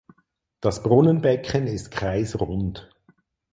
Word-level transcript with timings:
Das 0.61 0.81
Brunnenbecken 0.81 1.67
ist 1.67 1.91
kreisrund. 1.91 2.89